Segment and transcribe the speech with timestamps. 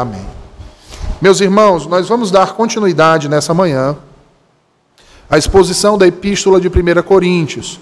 [0.00, 0.26] amém.
[1.20, 3.96] Meus irmãos, nós vamos dar continuidade nessa manhã
[5.28, 7.80] à exposição da epístola de 1 Coríntios.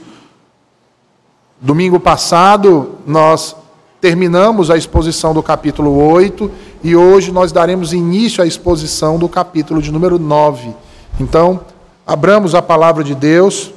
[1.60, 3.54] Domingo passado, nós
[4.00, 6.50] terminamos a exposição do capítulo 8
[6.82, 10.74] e hoje nós daremos início à exposição do capítulo de número 9.
[11.20, 11.60] Então,
[12.06, 13.72] abramos a palavra de Deus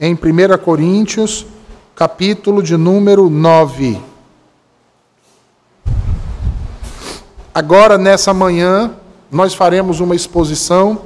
[0.00, 0.18] em 1
[0.64, 1.46] Coríntios,
[1.94, 4.13] capítulo de número 9.
[7.54, 8.96] Agora, nessa manhã,
[9.30, 11.02] nós faremos uma exposição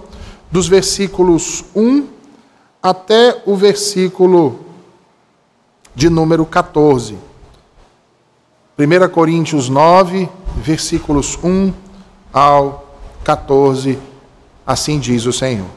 [0.51, 2.07] dos versículos 1
[2.83, 4.61] até o versículo
[5.95, 7.19] de número 14.
[8.79, 10.27] 1 Coríntios 9,
[10.57, 11.71] versículos 1
[12.33, 13.99] ao 14,
[14.67, 15.69] assim diz o Senhor.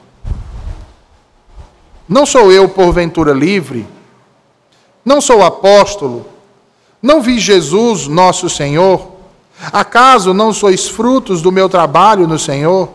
[2.08, 3.86] Não sou eu, porventura, livre?
[5.04, 6.26] Não sou apóstolo?
[7.02, 9.10] Não vi Jesus, nosso Senhor?
[9.71, 12.90] Acaso não sois frutos do meu trabalho no Senhor?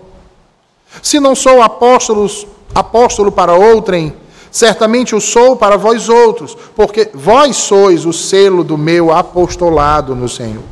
[1.03, 2.28] Se não sou apóstolo,
[2.75, 4.14] apóstolo para outrem,
[4.50, 10.28] certamente o sou para vós outros, porque vós sois o selo do meu apostolado no
[10.28, 10.62] Senhor.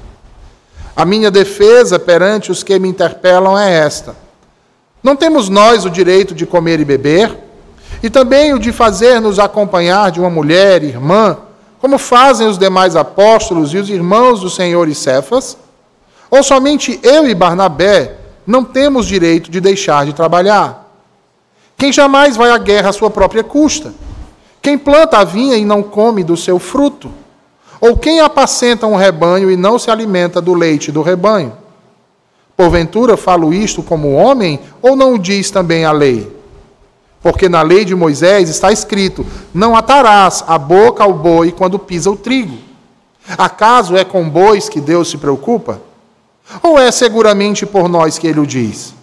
[0.96, 4.16] A minha defesa perante os que me interpelam é esta:
[5.02, 7.36] Não temos nós o direito de comer e beber?
[8.02, 11.38] E também o de fazer-nos acompanhar de uma mulher, irmã,
[11.80, 15.56] como fazem os demais apóstolos e os irmãos do Senhor e Cefas?
[16.30, 20.84] Ou somente eu e Barnabé não temos direito de deixar de trabalhar?
[21.77, 23.94] Quem jamais vai à guerra à sua própria custa?
[24.62, 27.11] Quem planta a vinha e não come do seu fruto?
[27.80, 31.52] Ou quem apacenta um rebanho e não se alimenta do leite do rebanho?
[32.56, 36.34] Porventura falo isto como homem, ou não o diz também a lei?
[37.20, 42.11] Porque na lei de Moisés está escrito: Não atarás a boca ao boi quando pisa
[42.11, 42.56] o trigo.
[43.36, 45.80] Acaso é com bois que Deus se preocupa?
[46.62, 48.94] Ou é seguramente por nós que ele o diz?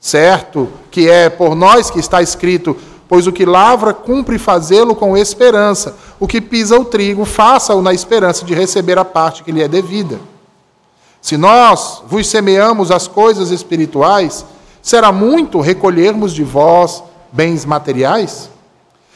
[0.00, 2.76] Certo que é por nós que está escrito:
[3.08, 7.92] Pois o que lavra cumpre fazê-lo com esperança, o que pisa o trigo, faça-o na
[7.92, 10.18] esperança de receber a parte que lhe é devida.
[11.20, 14.44] Se nós vos semeamos as coisas espirituais,
[14.80, 18.50] será muito recolhermos de vós bens materiais?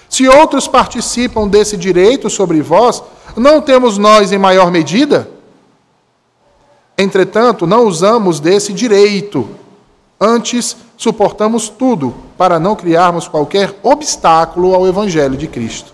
[0.09, 3.03] Se outros participam desse direito sobre vós,
[3.37, 5.31] não temos nós em maior medida?
[6.97, 9.49] Entretanto, não usamos desse direito.
[10.21, 15.93] Antes, suportamos tudo para não criarmos qualquer obstáculo ao Evangelho de Cristo.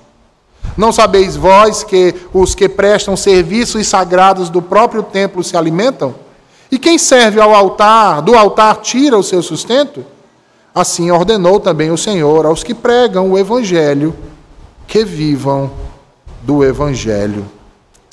[0.76, 6.14] Não sabeis vós que os que prestam serviços sagrados do próprio templo se alimentam?
[6.70, 10.04] E quem serve ao altar, do altar tira o seu sustento?
[10.74, 14.14] Assim ordenou também o Senhor aos que pregam o Evangelho
[14.86, 15.70] que vivam
[16.42, 17.44] do Evangelho.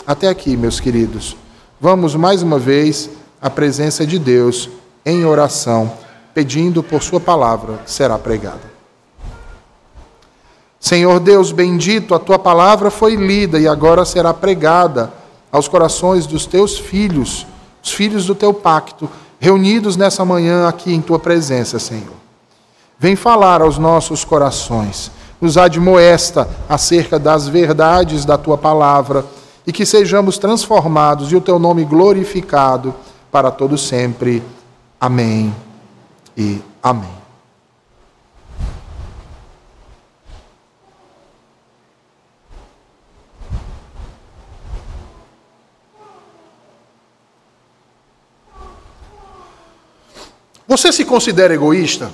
[0.06, 1.36] Até aqui, meus queridos.
[1.80, 3.10] Vamos mais uma vez
[3.42, 4.70] à presença de Deus
[5.06, 5.92] em oração,
[6.34, 8.74] pedindo por Sua palavra que será pregada.
[10.80, 15.12] Senhor Deus bendito, a Tua palavra foi lida e agora será pregada
[15.52, 17.46] aos corações dos Teus filhos,
[17.84, 22.16] os filhos do Teu pacto, reunidos nessa manhã aqui em Tua presença, Senhor.
[22.98, 25.12] Vem falar aos nossos corações,
[25.42, 29.26] nos admoesta acerca das verdades da tua palavra
[29.66, 32.94] e que sejamos transformados e o teu nome glorificado
[33.32, 34.44] para todo sempre.
[35.00, 35.54] Amém
[36.38, 37.26] e amém.
[50.68, 52.12] Você se considera egoísta?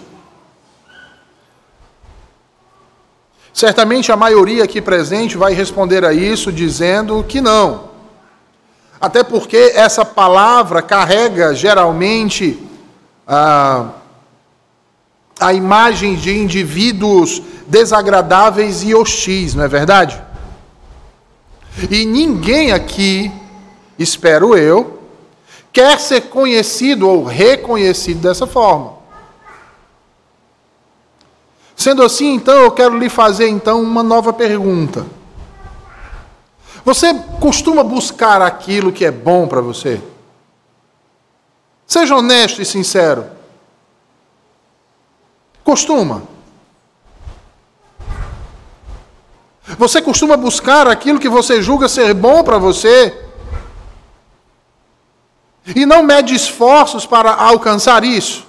[3.54, 7.92] Certamente a maioria aqui presente vai responder a isso dizendo que não.
[9.00, 12.60] Até porque essa palavra carrega geralmente
[13.28, 13.90] a,
[15.40, 20.22] a imagem de indivíduos desagradáveis e hostis, não é verdade?
[21.90, 23.32] E ninguém aqui,
[23.98, 25.00] espero eu,
[25.74, 29.01] quer ser conhecido ou reconhecido dessa forma.
[31.76, 35.06] Sendo assim, então, eu quero lhe fazer então uma nova pergunta.
[36.84, 40.02] Você costuma buscar aquilo que é bom para você?
[41.86, 43.26] Seja honesto e sincero.
[45.64, 46.24] Costuma.
[49.78, 53.26] Você costuma buscar aquilo que você julga ser bom para você?
[55.76, 58.48] E não mede esforços para alcançar isso?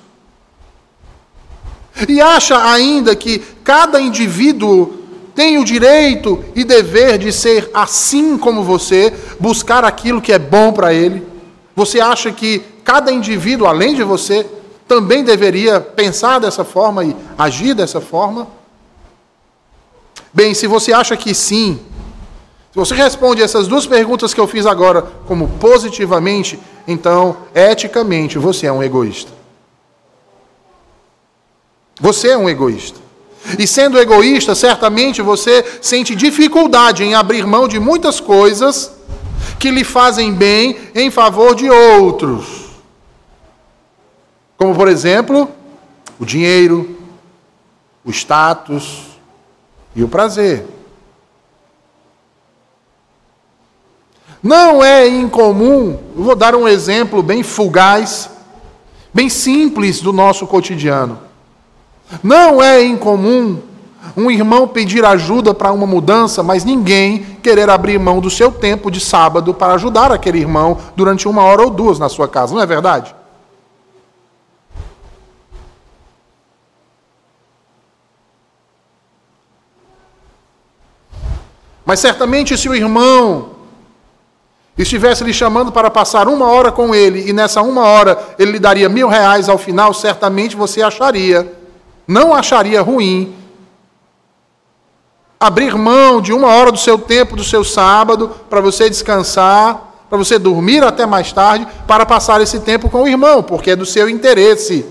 [2.09, 5.03] E acha ainda que cada indivíduo
[5.35, 10.73] tem o direito e dever de ser assim como você, buscar aquilo que é bom
[10.73, 11.27] para ele?
[11.75, 14.47] Você acha que cada indivíduo, além de você,
[14.87, 18.47] também deveria pensar dessa forma e agir dessa forma?
[20.35, 21.79] Bem, se você acha que sim,
[22.73, 28.67] se você responde essas duas perguntas que eu fiz agora como positivamente, então, eticamente, você
[28.67, 29.42] é um egoísta.
[32.03, 32.99] Você é um egoísta.
[33.57, 38.93] E sendo egoísta, certamente você sente dificuldade em abrir mão de muitas coisas
[39.57, 42.73] que lhe fazem bem em favor de outros.
[44.57, 45.49] Como, por exemplo,
[46.19, 46.99] o dinheiro,
[48.05, 49.05] o status
[49.95, 50.67] e o prazer.
[54.43, 58.29] Não é incomum, vou dar um exemplo bem fugaz,
[59.15, 61.31] bem simples do nosso cotidiano.
[62.23, 63.61] Não é incomum
[64.17, 68.91] um irmão pedir ajuda para uma mudança, mas ninguém querer abrir mão do seu tempo
[68.91, 72.61] de sábado para ajudar aquele irmão durante uma hora ou duas na sua casa, não
[72.61, 73.15] é verdade?
[81.85, 83.51] Mas certamente, se o irmão
[84.79, 88.59] estivesse lhe chamando para passar uma hora com ele, e nessa uma hora ele lhe
[88.59, 91.62] daria mil reais ao final, certamente você acharia,
[92.07, 93.35] não acharia ruim,
[95.39, 100.19] abrir mão de uma hora do seu tempo, do seu sábado, para você descansar, para
[100.19, 103.87] você dormir até mais tarde, para passar esse tempo com o irmão, porque é do
[103.87, 104.87] seu interesse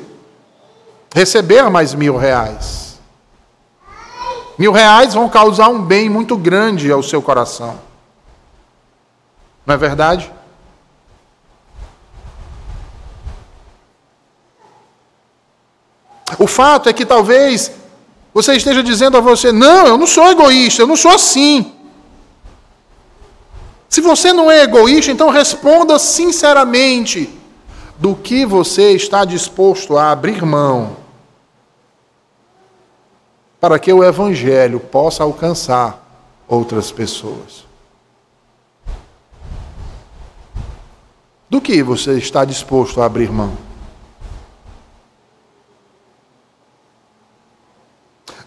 [1.13, 3.00] receber mais mil reais.
[4.58, 7.80] Mil reais vão causar um bem muito grande ao seu coração.
[9.66, 10.31] Não é verdade?
[16.39, 17.72] O fato é que talvez
[18.33, 21.74] você esteja dizendo a você: não, eu não sou egoísta, eu não sou assim.
[23.89, 27.30] Se você não é egoísta, então responda sinceramente
[27.98, 30.98] do que você está disposto a abrir mão
[33.60, 36.04] para que o Evangelho possa alcançar
[36.48, 37.63] outras pessoas.
[41.48, 43.70] Do que você está disposto a abrir mão?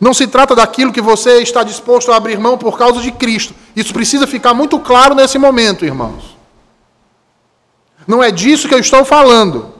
[0.00, 3.54] Não se trata daquilo que você está disposto a abrir mão por causa de Cristo.
[3.74, 6.36] Isso precisa ficar muito claro nesse momento, irmãos.
[8.06, 9.72] Não é disso que eu estou falando.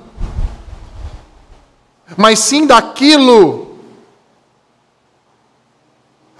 [2.16, 3.76] Mas sim daquilo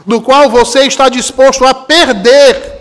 [0.07, 2.73] do qual você está disposto a perder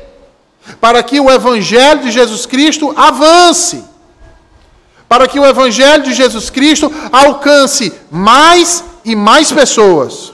[0.80, 3.94] para que o Evangelho de Jesus Cristo avance
[5.14, 10.33] para que o Evangelho de Jesus Cristo alcance mais e mais pessoas.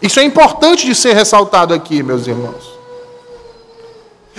[0.00, 2.76] Isso é importante de ser ressaltado aqui, meus irmãos.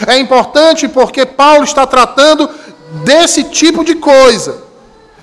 [0.05, 2.49] É importante porque Paulo está tratando
[3.03, 4.63] desse tipo de coisa,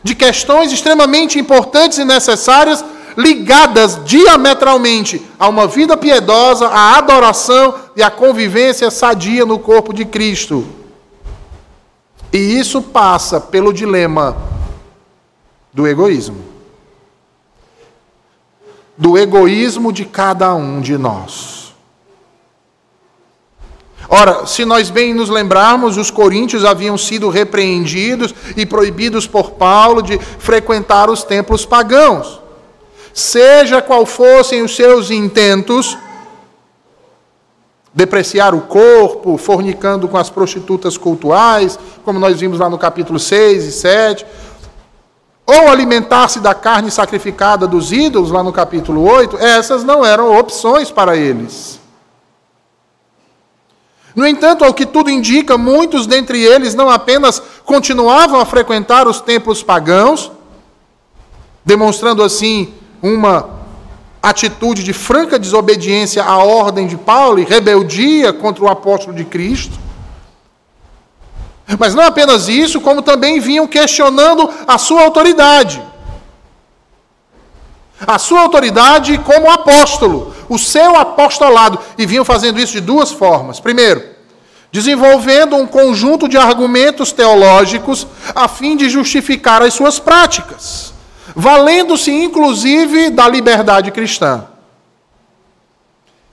[0.03, 2.85] de questões extremamente importantes e necessárias,
[3.17, 10.05] ligadas diametralmente a uma vida piedosa, à adoração e à convivência sadia no corpo de
[10.05, 10.67] Cristo.
[12.33, 14.37] E isso passa pelo dilema
[15.73, 16.54] do egoísmo.
[18.97, 21.65] Do egoísmo de cada um de nós.
[24.09, 30.03] Ora, se nós bem nos lembrarmos, os coríntios haviam sido repreendidos e proibidos por Paulo
[30.03, 32.41] de frequentar os templos pagãos.
[33.13, 35.97] Seja qual fossem os seus intentos,
[37.93, 43.65] depreciar o corpo, fornicando com as prostitutas cultuais, como nós vimos lá no capítulo 6
[43.65, 44.27] e 7,
[45.47, 50.91] ou alimentar-se da carne sacrificada dos ídolos, lá no capítulo 8, essas não eram opções
[50.91, 51.79] para eles.
[54.15, 59.21] No entanto, ao que tudo indica, muitos dentre eles não apenas continuavam a frequentar os
[59.21, 60.31] templos pagãos,
[61.65, 62.73] demonstrando assim
[63.03, 63.51] uma
[64.23, 69.84] atitude de franca desobediência à ordem de Paulo e rebeldia contra o apóstolo de Cristo.
[71.79, 75.83] Mas não apenas isso, como também vinham questionando a sua autoridade.
[78.07, 83.61] A sua autoridade como apóstolo, o seu apostolado, e vinham fazendo isso de duas formas.
[83.61, 84.03] Primeiro,
[84.71, 90.95] desenvolvendo um conjunto de argumentos teológicos a fim de justificar as suas práticas
[91.35, 94.47] valendo-se inclusive da liberdade cristã.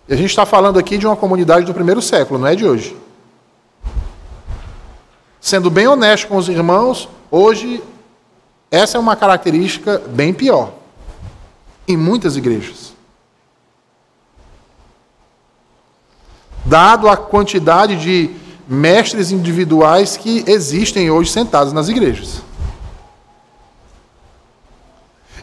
[0.07, 2.65] E a gente está falando aqui de uma comunidade do primeiro século, não é de
[2.65, 2.95] hoje.
[5.41, 7.83] Sendo bem honesto com os irmãos, hoje
[8.69, 10.71] essa é uma característica bem pior
[11.88, 12.93] em muitas igrejas.
[16.63, 18.29] Dado a quantidade de
[18.67, 22.43] mestres individuais que existem hoje sentados nas igrejas.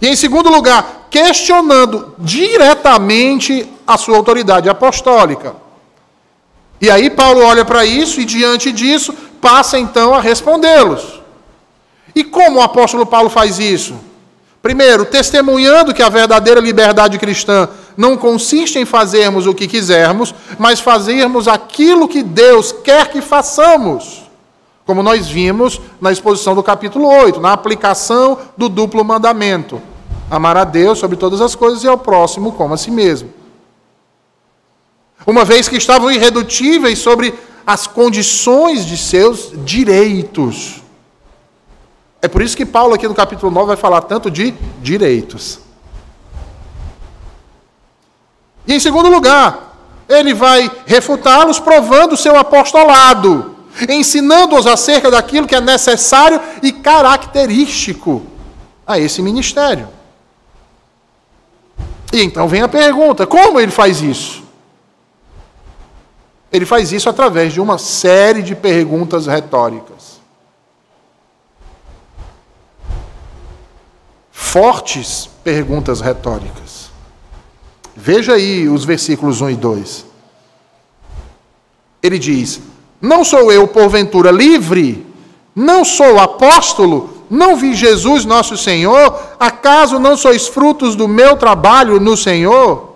[0.01, 5.57] E em segundo lugar, questionando diretamente a sua autoridade apostólica.
[6.81, 11.21] E aí Paulo olha para isso e, diante disso, passa então a respondê-los.
[12.15, 13.95] E como o apóstolo Paulo faz isso?
[14.61, 20.81] Primeiro, testemunhando que a verdadeira liberdade cristã não consiste em fazermos o que quisermos, mas
[20.81, 24.25] fazermos aquilo que Deus quer que façamos.
[24.85, 29.81] Como nós vimos na exposição do capítulo 8, na aplicação do duplo mandamento:
[30.31, 33.33] amar a Deus sobre todas as coisas e ao próximo como a si mesmo.
[35.27, 37.35] Uma vez que estavam irredutíveis sobre
[37.69, 40.77] as condições de seus direitos.
[42.23, 45.61] É por isso que Paulo, aqui no capítulo 9, vai falar tanto de direitos.
[48.67, 49.77] E em segundo lugar,
[50.09, 53.55] ele vai refutá-los provando o seu apostolado,
[53.87, 58.23] ensinando-os acerca daquilo que é necessário e característico
[58.87, 59.91] a esse ministério.
[62.15, 64.48] E então vem a pergunta: como ele faz isso?
[66.51, 70.19] Ele faz isso através de uma série de perguntas retóricas.
[74.33, 76.91] Fortes perguntas retóricas.
[77.95, 80.07] Veja aí os versículos 1 e 2.
[82.03, 82.61] Ele diz:
[83.01, 85.07] Não sou eu, porventura, livre?
[85.55, 87.25] Não sou apóstolo?
[87.29, 89.21] Não vi Jesus, nosso Senhor?
[89.39, 92.88] Acaso não sois frutos do meu trabalho no Senhor?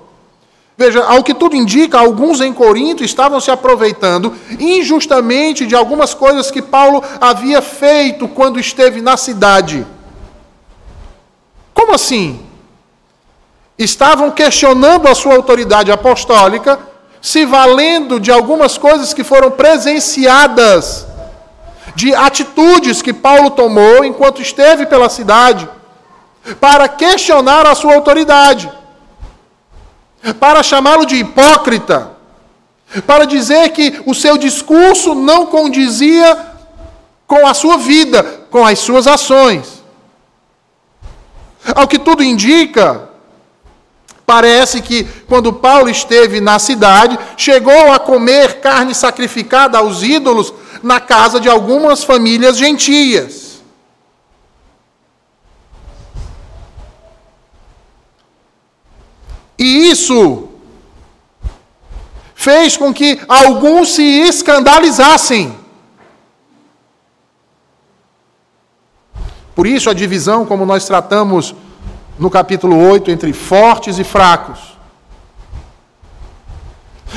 [0.84, 6.50] Veja, ao que tudo indica, alguns em Corinto estavam se aproveitando injustamente de algumas coisas
[6.50, 9.86] que Paulo havia feito quando esteve na cidade.
[11.72, 12.40] Como assim?
[13.78, 16.80] estavam questionando a sua autoridade apostólica,
[17.20, 21.06] se valendo de algumas coisas que foram presenciadas,
[21.94, 25.68] de atitudes que Paulo tomou enquanto esteve pela cidade,
[26.60, 28.81] para questionar a sua autoridade,
[30.38, 32.12] para chamá-lo de hipócrita,
[33.06, 36.38] para dizer que o seu discurso não condizia
[37.26, 39.82] com a sua vida, com as suas ações.
[41.74, 43.08] Ao que tudo indica,
[44.24, 51.00] Parece que quando Paulo esteve na cidade, chegou a comer carne sacrificada aos ídolos na
[51.00, 53.41] casa de algumas famílias gentias.
[59.62, 60.48] E isso
[62.34, 65.56] fez com que alguns se escandalizassem.
[69.54, 71.54] Por isso a divisão, como nós tratamos
[72.18, 74.58] no capítulo 8 entre fortes e fracos.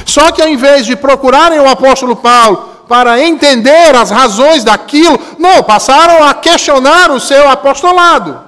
[0.06, 5.64] Só que ao invés de procurarem o apóstolo Paulo para entender as razões daquilo, não,
[5.64, 8.45] passaram a questionar o seu apostolado.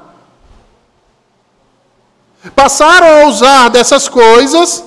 [2.55, 4.83] Passaram a usar dessas coisas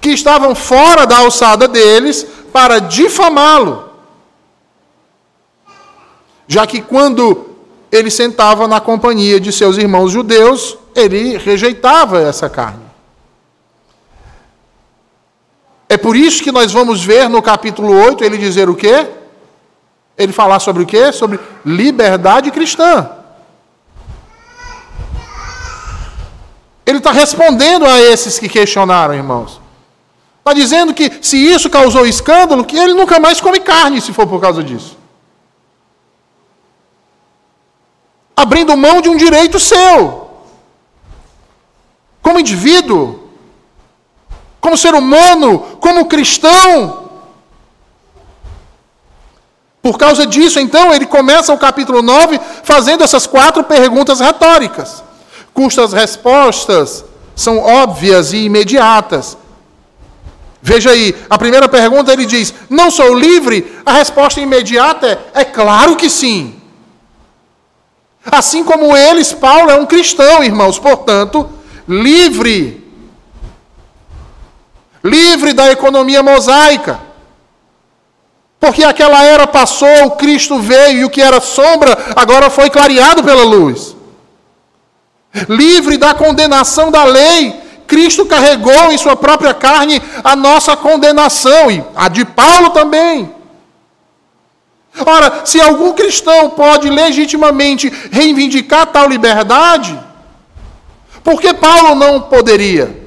[0.00, 3.90] que estavam fora da alçada deles para difamá-lo.
[6.46, 7.46] Já que quando
[7.90, 12.82] ele sentava na companhia de seus irmãos judeus, ele rejeitava essa carne.
[15.88, 19.06] É por isso que nós vamos ver no capítulo 8 ele dizer o quê?
[20.16, 21.12] Ele falar sobre o quê?
[21.12, 23.10] Sobre liberdade cristã.
[26.92, 29.60] Ele está respondendo a esses que questionaram, irmãos.
[30.38, 34.26] Está dizendo que se isso causou escândalo, que ele nunca mais come carne se for
[34.26, 35.02] por causa disso.
[38.42, 40.30] abrindo mão de um direito seu.
[42.20, 43.28] Como indivíduo,
[44.60, 47.10] como ser humano, como cristão.
[49.80, 55.02] Por causa disso, então, ele começa o capítulo 9 fazendo essas quatro perguntas retóricas,
[55.52, 57.04] cujas respostas
[57.34, 59.36] são óbvias e imediatas.
[60.60, 63.80] Veja aí, a primeira pergunta ele diz: Não sou livre?
[63.84, 66.60] A resposta imediata é: É claro que sim.
[68.24, 71.50] Assim como eles, Paulo é um cristão, irmãos, portanto,
[71.88, 72.80] livre.
[75.02, 77.00] Livre da economia mosaica.
[78.60, 83.42] Porque aquela era passou, Cristo veio e o que era sombra agora foi clareado pela
[83.42, 83.96] luz.
[85.48, 91.82] Livre da condenação da lei, Cristo carregou em sua própria carne a nossa condenação e
[91.94, 93.34] a de Paulo também.
[95.06, 99.98] Ora, se algum cristão pode legitimamente reivindicar tal liberdade,
[101.24, 103.00] por que Paulo não poderia?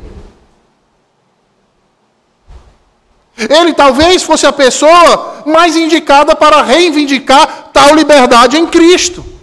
[3.37, 9.34] Ele talvez fosse a pessoa mais indicada para reivindicar tal liberdade em Cristo.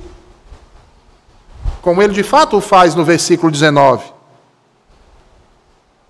[1.83, 4.05] Como ele de fato o faz no versículo 19.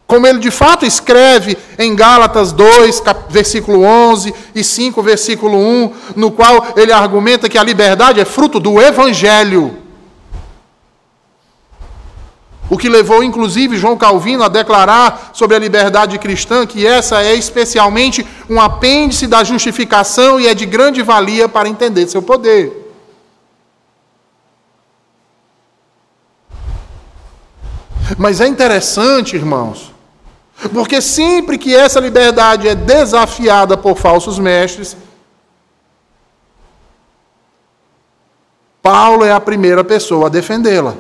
[0.07, 6.31] Como ele de fato escreve em Gálatas 2, versículo 11 e 5, versículo 1, no
[6.31, 9.79] qual ele argumenta que a liberdade é fruto do evangelho.
[12.69, 17.35] O que levou, inclusive, João Calvino a declarar sobre a liberdade cristã que essa é
[17.35, 22.82] especialmente um apêndice da justificação e é de grande valia para entender seu poder.
[28.19, 29.92] Mas é interessante, irmãos,
[30.73, 34.97] porque sempre que essa liberdade é desafiada por falsos mestres,
[38.83, 40.95] Paulo é a primeira pessoa a defendê-la.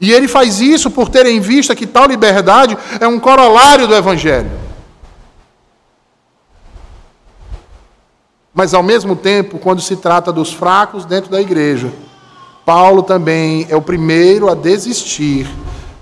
[0.00, 3.94] E ele faz isso por ter em vista que tal liberdade é um corolário do
[3.94, 4.50] Evangelho.
[8.54, 11.92] Mas, ao mesmo tempo, quando se trata dos fracos dentro da igreja,
[12.64, 15.48] Paulo também é o primeiro a desistir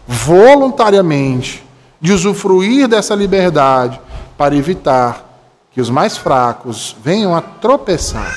[0.06, 1.64] voluntariamente
[2.00, 4.00] de usufruir dessa liberdade
[4.36, 5.24] para evitar
[5.70, 8.34] que os mais fracos venham a tropeçar.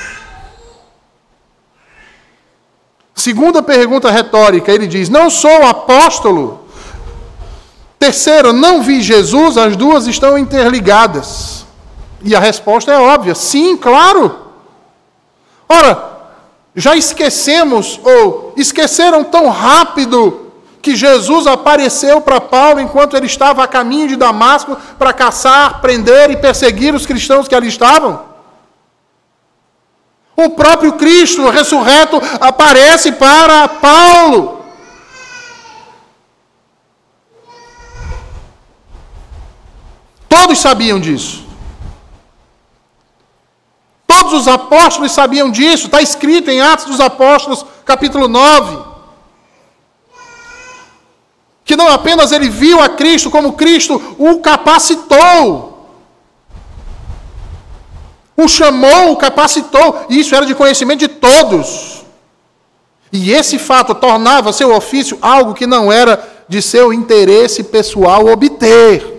[3.14, 6.60] Segunda pergunta retórica, ele diz: Não sou apóstolo.
[7.98, 11.64] Terceira, não vi Jesus, as duas estão interligadas.
[12.22, 14.36] E a resposta é óbvia: sim, claro.
[15.68, 16.13] Ora,
[16.74, 20.44] já esquecemos, ou esqueceram tão rápido,
[20.84, 26.30] que Jesus apareceu para Paulo enquanto ele estava a caminho de Damasco para caçar, prender
[26.30, 28.20] e perseguir os cristãos que ali estavam?
[30.36, 34.62] O próprio Cristo ressurreto aparece para Paulo.
[40.28, 41.43] Todos sabiam disso.
[44.24, 45.84] Todos os apóstolos sabiam disso.
[45.84, 48.78] Está escrito em Atos dos Apóstolos, capítulo 9.
[51.62, 55.72] Que não apenas ele viu a Cristo, como Cristo o capacitou
[58.36, 62.04] o chamou, o capacitou, e isso era de conhecimento de todos.
[63.12, 69.13] E esse fato tornava seu ofício algo que não era de seu interesse pessoal obter.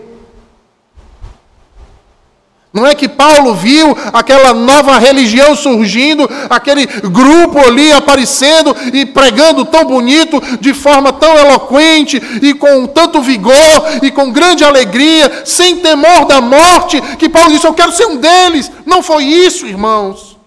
[2.75, 9.63] Não é que Paulo viu aquela nova religião surgindo, aquele grupo ali aparecendo e pregando
[9.63, 13.55] tão bonito, de forma tão eloquente e com tanto vigor
[14.03, 18.17] e com grande alegria, sem temor da morte, que Paulo disse: Eu quero ser um
[18.17, 18.69] deles.
[18.85, 20.37] Não foi isso, irmãos.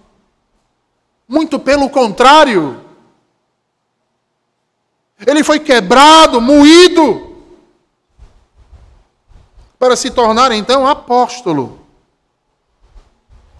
[1.27, 2.79] Muito pelo contrário.
[5.25, 7.35] Ele foi quebrado, moído,
[9.79, 11.88] para se tornar então apóstolo.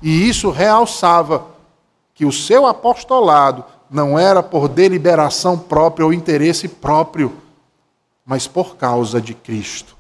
[0.02, 1.48] E isso realçava
[2.14, 7.36] que o seu apostolado não era por deliberação própria ou interesse próprio,
[8.26, 9.96] mas por causa de Cristo,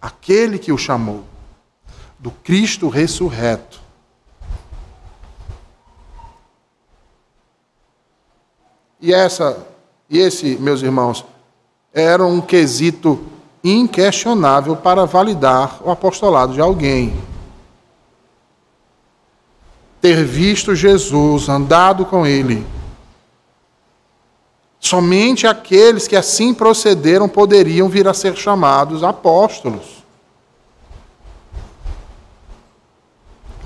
[0.00, 1.22] aquele que o chamou,
[2.18, 3.80] do Cristo ressurreto.
[9.00, 9.66] E essa
[10.10, 11.24] e esse, meus irmãos,
[11.92, 13.22] era um quesito
[13.62, 17.14] inquestionável para validar o apostolado de alguém
[20.00, 22.64] ter visto Jesus, andado com ele.
[24.80, 29.98] Somente aqueles que assim procederam poderiam vir a ser chamados apóstolos.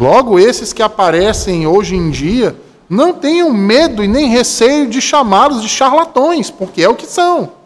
[0.01, 2.57] Logo, esses que aparecem hoje em dia,
[2.89, 7.62] não tenham medo e nem receio de chamá-los de charlatões, porque é o que são.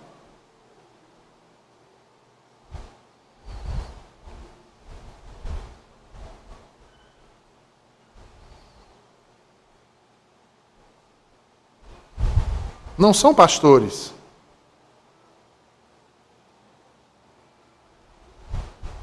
[12.97, 14.15] Não são pastores.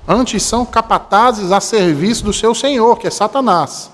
[0.07, 3.92] Antes são capatazes a serviço do seu senhor, que é Satanás.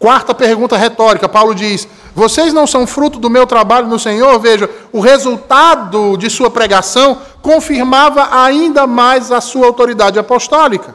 [0.00, 4.40] Quarta pergunta retórica, Paulo diz: Vocês não são fruto do meu trabalho no Senhor?
[4.40, 10.94] Veja, o resultado de sua pregação confirmava ainda mais a sua autoridade apostólica.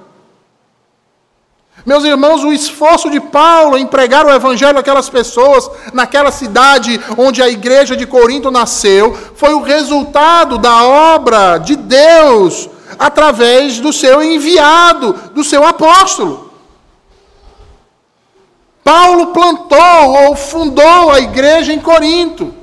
[1.85, 7.43] Meus irmãos, o esforço de Paulo em pregar o evangelho àquelas pessoas, naquela cidade onde
[7.43, 14.23] a igreja de Corinto nasceu, foi o resultado da obra de Deus através do seu
[14.23, 16.44] enviado, do seu apóstolo.
[18.85, 22.53] Paulo plantou ou fundou a igreja em Corinto.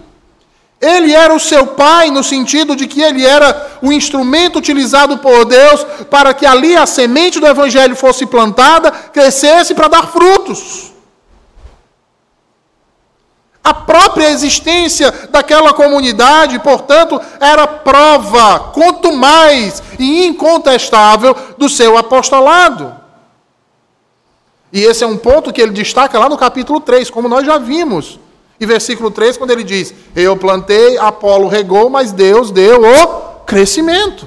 [0.81, 5.45] Ele era o seu pai, no sentido de que ele era o instrumento utilizado por
[5.45, 10.93] Deus para que ali a semente do evangelho fosse plantada, crescesse para dar frutos.
[13.65, 23.02] A própria existência daquela comunidade, portanto, era prova, quanto mais e incontestável, do seu apostolado.
[24.73, 27.59] E esse é um ponto que ele destaca lá no capítulo 3, como nós já
[27.59, 28.19] vimos.
[28.59, 34.27] E versículo 3, quando ele diz: Eu plantei, Apolo regou, mas Deus deu o crescimento.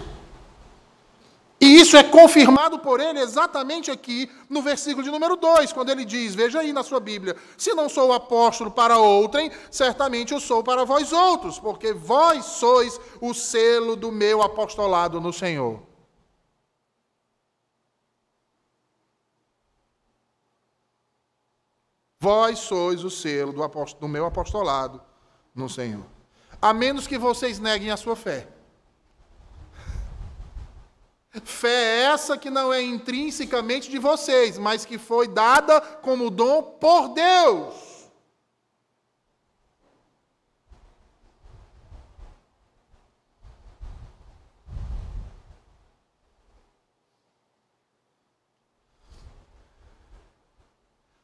[1.59, 6.05] E isso é confirmado por ele exatamente aqui no versículo de número 2, quando ele
[6.05, 10.61] diz: Veja aí na sua Bíblia: Se não sou apóstolo para outrem, certamente eu sou
[10.61, 15.94] para vós outros, porque vós sois o selo do meu apostolado no Senhor.
[22.25, 24.99] Vós sois o selo do, do meu apostolado
[25.53, 26.03] no Senhor.
[26.59, 28.47] A menos que vocês neguem a sua fé.
[31.43, 36.63] Fé é essa que não é intrinsecamente de vocês, mas que foi dada como dom
[36.63, 38.09] por Deus.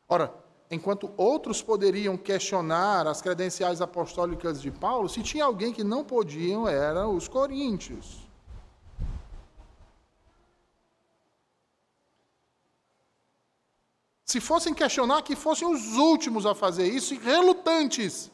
[0.08, 0.41] Ora,
[0.72, 6.66] enquanto outros poderiam questionar as credenciais apostólicas de Paulo, se tinha alguém que não podiam,
[6.66, 8.22] eram os coríntios.
[14.26, 18.32] Se fossem questionar, que fossem os últimos a fazer isso e relutantes.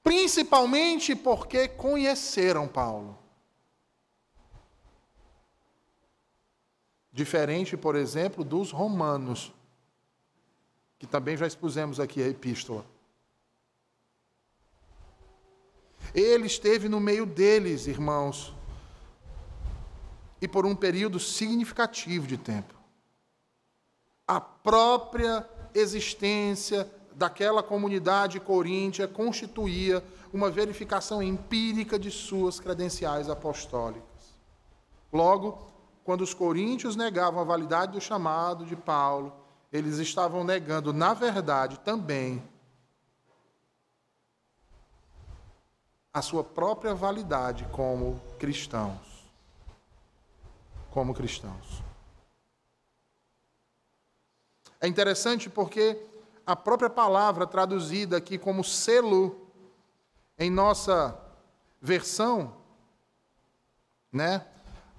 [0.00, 3.18] Principalmente porque conheceram Paulo.
[7.12, 9.52] Diferente, por exemplo, dos romanos
[10.98, 12.84] que também já expusemos aqui a epístola.
[16.14, 18.54] Ele esteve no meio deles, irmãos,
[20.40, 22.74] e por um período significativo de tempo.
[24.26, 34.34] A própria existência daquela comunidade coríntia constituía uma verificação empírica de suas credenciais apostólicas.
[35.12, 39.32] Logo, quando os coríntios negavam a validade do chamado de Paulo,
[39.74, 42.40] eles estavam negando, na verdade, também
[46.12, 49.28] a sua própria validade como cristãos.
[50.92, 51.82] Como cristãos.
[54.80, 56.00] É interessante porque
[56.46, 59.50] a própria palavra traduzida aqui como selo
[60.38, 61.20] em nossa
[61.82, 62.56] versão,
[64.12, 64.46] né?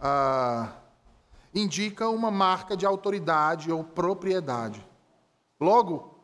[0.01, 0.73] Ah,
[1.55, 4.85] indica uma marca de autoridade ou propriedade.
[5.59, 6.19] Logo,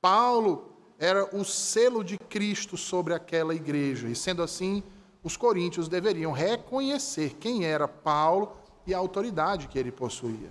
[0.00, 4.82] Paulo era o selo de Cristo sobre aquela igreja, e sendo assim,
[5.22, 10.50] os coríntios deveriam reconhecer quem era Paulo e a autoridade que ele possuía.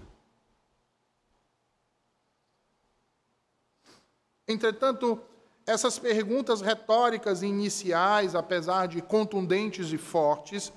[4.48, 5.22] Entretanto,
[5.66, 10.74] essas perguntas retóricas iniciais, apesar de contundentes e fortes,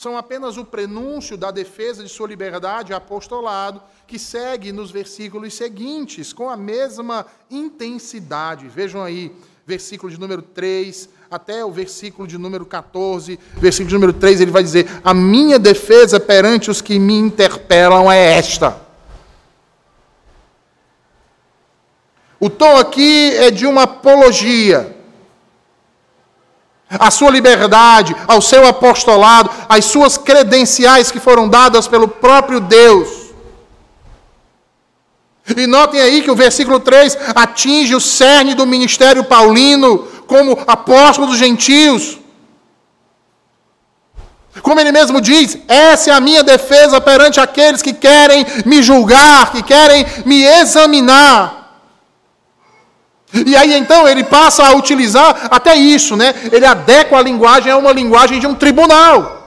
[0.00, 6.32] são apenas o prenúncio da defesa de sua liberdade apostolado, que segue nos versículos seguintes,
[6.32, 8.66] com a mesma intensidade.
[8.66, 9.30] Vejam aí,
[9.66, 13.38] versículo de número 3 até o versículo de número 14.
[13.58, 18.10] Versículo de número 3, ele vai dizer: A minha defesa perante os que me interpelam
[18.10, 18.80] é esta.
[22.40, 24.96] O tom aqui é de uma apologia
[26.90, 33.08] a sua liberdade, ao seu apostolado, às suas credenciais que foram dadas pelo próprio Deus.
[35.56, 41.26] E notem aí que o versículo 3 atinge o cerne do ministério paulino como apóstolo
[41.28, 42.18] dos gentios.
[44.62, 49.52] Como ele mesmo diz, essa é a minha defesa perante aqueles que querem me julgar,
[49.52, 51.59] que querem me examinar.
[53.32, 56.34] E aí então ele passa a utilizar até isso, né?
[56.50, 59.46] Ele adequa a linguagem a uma linguagem de um tribunal.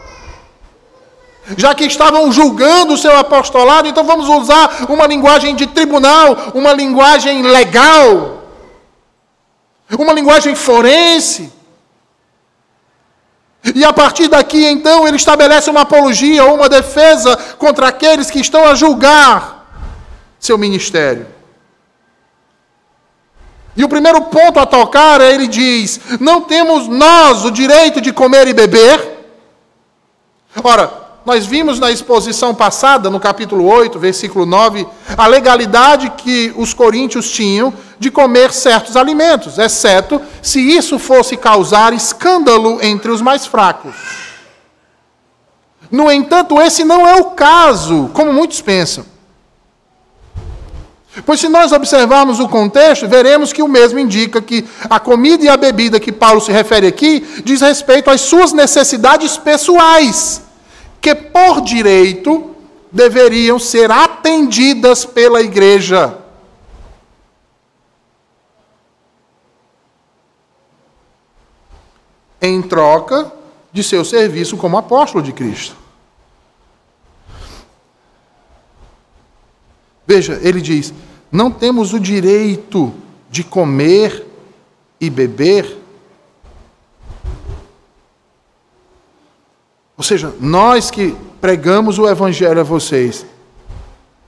[1.58, 6.72] Já que estavam julgando o seu apostolado, então vamos usar uma linguagem de tribunal, uma
[6.72, 8.44] linguagem legal,
[9.92, 11.52] uma linguagem forense.
[13.76, 18.40] E a partir daqui, então, ele estabelece uma apologia ou uma defesa contra aqueles que
[18.40, 19.66] estão a julgar
[20.40, 21.28] seu ministério.
[23.76, 28.14] E o primeiro ponto a tocar, é ele diz: não temos nós o direito de
[28.14, 29.14] comer e beber.
[30.64, 34.86] Ora, nós vimos na exposição passada, no capítulo 8, versículo 9,
[35.18, 41.94] a legalidade que os coríntios tinham de comer certos alimentos, exceto se isso fosse causar
[41.94, 43.96] escândalo entre os mais fracos.
[45.90, 49.06] No entanto, esse não é o caso, como muitos pensam.
[51.26, 55.50] Pois se nós observarmos o contexto, veremos que o mesmo indica que a comida e
[55.50, 60.42] a bebida que Paulo se refere aqui diz respeito às suas necessidades pessoais,
[61.00, 62.56] que por direito
[62.92, 66.18] deveriam ser atendidas pela igreja.
[72.42, 73.32] Em troca
[73.72, 75.83] de seu serviço como apóstolo de Cristo.
[80.06, 80.94] Veja, ele diz:
[81.32, 82.94] não temos o direito
[83.30, 84.26] de comer
[85.00, 85.78] e beber.
[89.98, 93.26] Ou seja, nós que pregamos o Evangelho a vocês,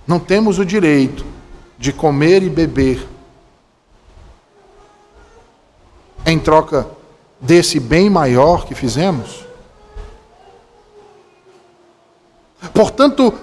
[0.08, 1.26] não temos o direito
[1.78, 3.08] de comer e beber
[6.26, 6.88] em troca
[7.40, 9.46] desse bem maior que fizemos?
[12.74, 13.34] Portanto,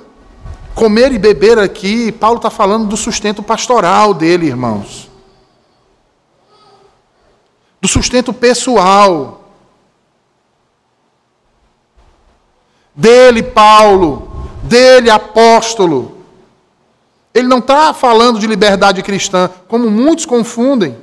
[0.74, 5.10] Comer e beber aqui, Paulo está falando do sustento pastoral dele, irmãos.
[7.80, 9.50] Do sustento pessoal.
[12.94, 14.30] Dele, Paulo.
[14.62, 16.18] Dele, apóstolo.
[17.34, 20.96] Ele não está falando de liberdade cristã, como muitos confundem.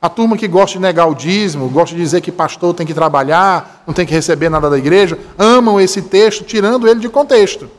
[0.00, 2.92] A turma que gosta de negar o dízimo, gosta de dizer que pastor tem que
[2.92, 7.70] trabalhar, não tem que receber nada da igreja, amam esse texto, tirando ele de contexto.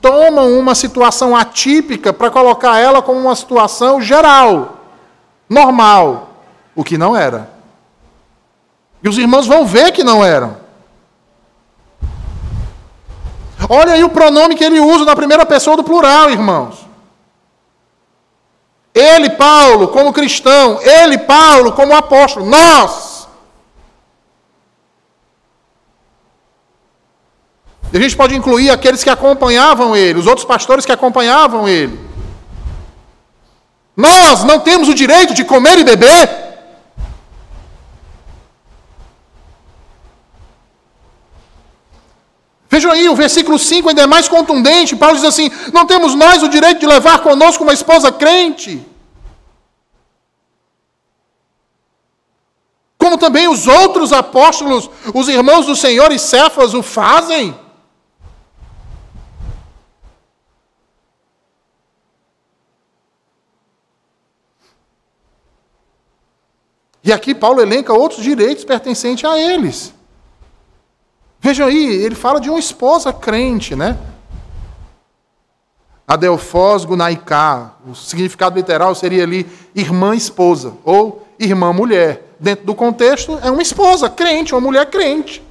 [0.00, 4.78] Tomam uma situação atípica para colocar ela como uma situação geral,
[5.48, 6.30] normal,
[6.74, 7.50] o que não era.
[9.02, 10.56] E os irmãos vão ver que não eram.
[13.68, 16.86] Olha aí o pronome que ele usa na primeira pessoa do plural, irmãos.
[18.94, 23.07] Ele, Paulo, como cristão, ele, Paulo, como apóstolo, nós.
[27.92, 31.98] E a gente pode incluir aqueles que acompanhavam ele, os outros pastores que acompanhavam ele.
[33.96, 36.48] Nós não temos o direito de comer e beber.
[42.70, 44.94] Vejam aí, o versículo 5 ainda é mais contundente.
[44.94, 48.86] Paulo diz assim: Não temos nós o direito de levar conosco uma esposa crente.
[52.98, 57.56] Como também os outros apóstolos, os irmãos do Senhor e Cefas o fazem.
[67.08, 69.94] E aqui Paulo elenca outros direitos pertencentes a eles.
[71.40, 73.96] Vejam aí, ele fala de uma esposa crente, né?
[76.06, 82.36] Adelfós Gunaiká, o significado literal seria ali irmã esposa ou irmã mulher.
[82.38, 85.42] Dentro do contexto, é uma esposa crente, uma mulher crente.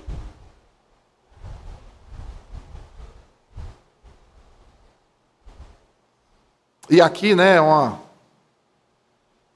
[6.87, 7.99] E aqui, né, é uma,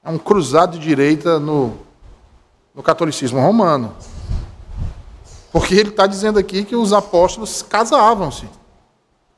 [0.02, 1.91] é um cruzado de direita no,
[2.74, 3.94] no catolicismo romano.
[5.52, 8.48] Porque ele está dizendo aqui que os apóstolos casavam-se.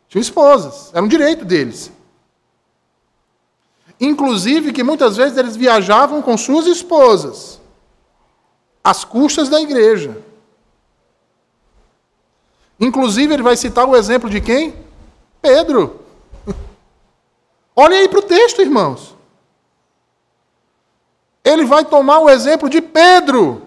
[0.09, 1.91] Tinham esposas, era um direito deles.
[4.01, 7.61] Inclusive que muitas vezes eles viajavam com suas esposas,
[8.83, 10.23] às custas da igreja.
[12.79, 14.75] Inclusive, ele vai citar o exemplo de quem?
[15.41, 16.01] Pedro.
[17.75, 19.14] Olhem aí para o texto, irmãos
[21.45, 23.63] ele vai tomar o exemplo de Pedro.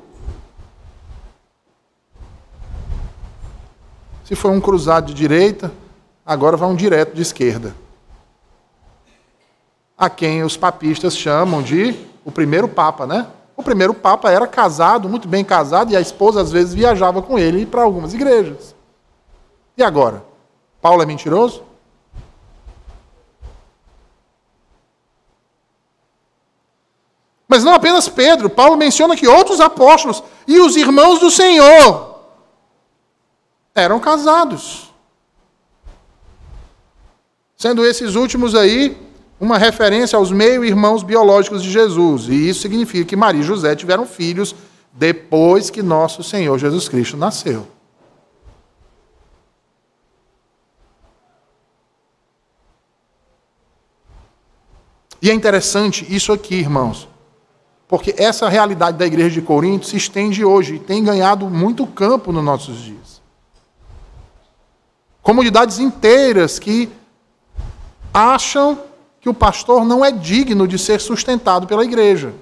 [4.25, 5.71] Se foi um cruzado de direita,
[6.25, 7.73] agora vai um direto de esquerda.
[9.97, 13.27] A quem os papistas chamam de o primeiro papa, né?
[13.55, 17.39] O primeiro papa era casado, muito bem casado, e a esposa às vezes viajava com
[17.39, 18.75] ele para algumas igrejas.
[19.77, 20.23] E agora?
[20.81, 21.63] Paulo é mentiroso?
[27.47, 32.19] Mas não apenas Pedro, Paulo menciona que outros apóstolos e os irmãos do Senhor
[33.73, 34.91] eram casados.
[37.55, 38.97] Sendo esses últimos aí
[39.39, 42.27] uma referência aos meio-irmãos biológicos de Jesus.
[42.27, 44.53] E isso significa que Maria e José tiveram filhos
[44.91, 47.67] depois que nosso Senhor Jesus Cristo nasceu.
[55.21, 57.07] E é interessante isso aqui, irmãos
[57.87, 62.31] Porque essa realidade da igreja de Corinto se estende hoje e tem ganhado muito campo
[62.31, 63.21] nos nossos dias.
[65.21, 66.89] Comunidades inteiras que
[68.13, 68.79] acham
[69.21, 72.33] que o pastor não é digno de ser sustentado pela igreja.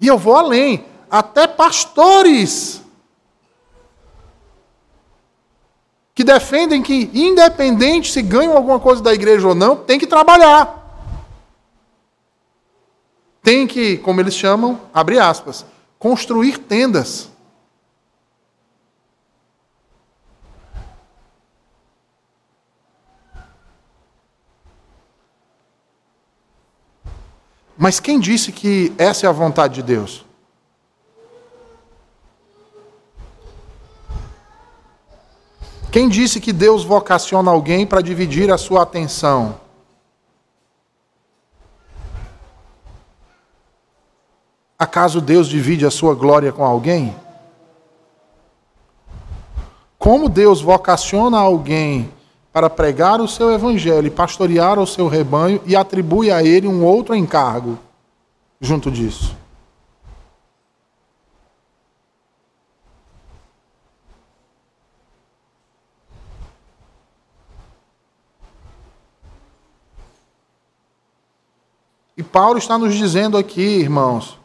[0.00, 2.82] E eu vou além, até pastores
[6.14, 10.77] que defendem que, independente se ganham alguma coisa da igreja ou não, tem que trabalhar.
[13.48, 15.64] Tem que, como eles chamam, abre aspas,
[15.98, 17.30] construir tendas.
[27.74, 30.26] Mas quem disse que essa é a vontade de Deus?
[35.90, 39.67] Quem disse que Deus vocaciona alguém para dividir a sua atenção?
[44.78, 47.12] Acaso Deus divide a sua glória com alguém?
[49.98, 52.12] Como Deus vocaciona alguém
[52.52, 56.84] para pregar o seu evangelho e pastorear o seu rebanho e atribui a ele um
[56.84, 57.76] outro encargo
[58.60, 59.36] junto disso?
[72.16, 74.37] E Paulo está nos dizendo aqui, irmãos,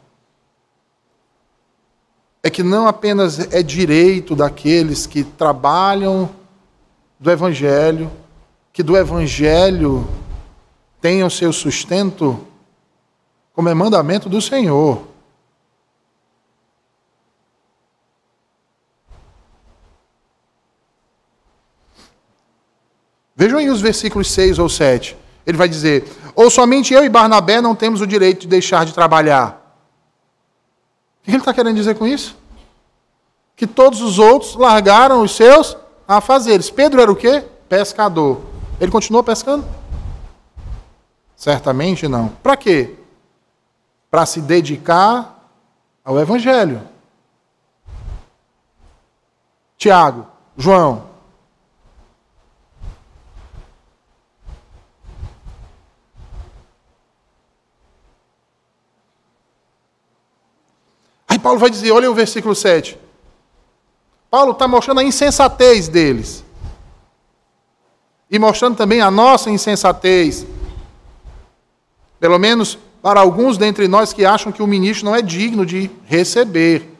[2.44, 6.28] é que não apenas é direito daqueles que trabalham
[7.18, 8.10] do Evangelho,
[8.70, 10.06] que do Evangelho
[11.00, 12.46] tenham seu sustento,
[13.54, 15.08] como é mandamento do Senhor.
[23.34, 25.16] Vejam aí os versículos 6 ou 7.
[25.46, 26.04] Ele vai dizer:
[26.34, 29.63] Ou somente eu e Barnabé não temos o direito de deixar de trabalhar.
[31.24, 32.36] O que ele está querendo dizer com isso?
[33.56, 35.74] Que todos os outros largaram os seus
[36.06, 36.68] afazeres.
[36.68, 37.42] Pedro era o quê?
[37.66, 38.42] Pescador.
[38.78, 39.64] Ele continuou pescando?
[41.34, 42.28] Certamente não.
[42.28, 42.94] Para quê?
[44.10, 45.48] Para se dedicar
[46.04, 46.82] ao Evangelho.
[49.78, 50.26] Tiago,
[50.58, 51.04] João,
[61.44, 62.98] Paulo vai dizer, olha o versículo 7.
[64.30, 66.42] Paulo está mostrando a insensatez deles.
[68.30, 70.46] E mostrando também a nossa insensatez.
[72.18, 75.90] Pelo menos para alguns dentre nós que acham que o ministro não é digno de
[76.06, 76.90] receber.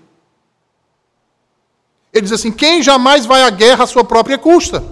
[2.13, 4.85] Ele diz assim: quem jamais vai à guerra à sua própria custa?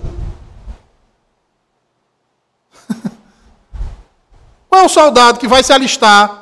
[4.71, 6.42] Qual é o soldado que vai se alistar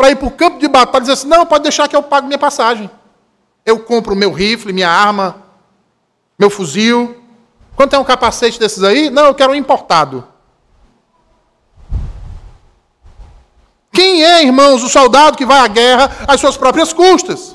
[0.00, 2.02] para ir para o campo de batalha e dizer assim: não, pode deixar que eu
[2.02, 2.90] pago minha passagem.
[3.66, 5.42] Eu compro meu rifle, minha arma,
[6.38, 7.22] meu fuzil.
[7.76, 9.10] Quanto é um capacete desses aí?
[9.10, 10.26] Não, eu quero um importado.
[13.92, 17.54] Quem é, irmãos, o soldado que vai à guerra às suas próprias custas?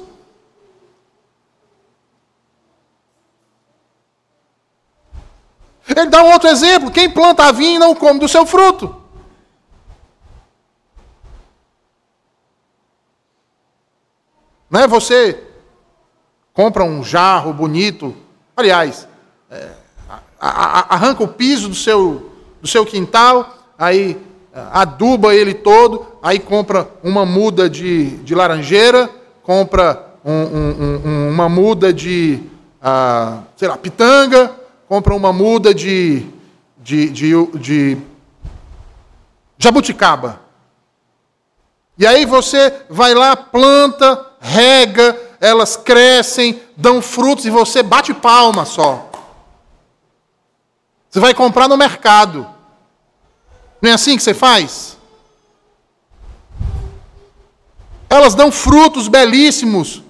[5.89, 9.04] Ele dá um outro exemplo: quem planta vinho não come do seu fruto.
[14.69, 15.41] Não é você
[16.53, 18.15] compra um jarro bonito,
[18.55, 19.07] aliás,
[19.51, 19.67] é,
[20.39, 24.17] arranca o piso do seu, do seu quintal, aí
[24.53, 29.09] é, aduba ele todo, aí compra uma muda de, de laranjeira,
[29.43, 32.41] compra um, um, um, uma muda de,
[32.81, 34.55] ah, sei lá, pitanga,
[34.87, 36.25] compra uma muda de,
[36.77, 37.97] de, de, de
[39.57, 40.39] jabuticaba.
[41.97, 44.15] E aí você vai lá, planta,
[44.45, 49.09] rega, elas crescem, dão frutos e você bate palma só.
[51.09, 52.47] Você vai comprar no mercado.
[53.81, 54.97] Não é assim que você faz?
[58.07, 60.03] Elas dão frutos belíssimos.